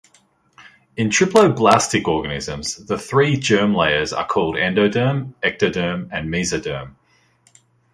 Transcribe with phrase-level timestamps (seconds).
[0.97, 6.95] In triploblastic organisms, the three germ layers are called endoderm, ectoderm, and mesoderm.